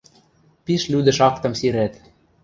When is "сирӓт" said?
1.59-1.93